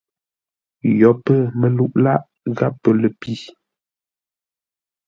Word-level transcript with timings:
Yo 0.99 1.11
pə̂ 1.23 1.37
məlu 1.59 1.85
lâʼ 2.03 2.21
gháp 2.57 2.73
pə 2.81 2.89
ləpi. 3.01 3.33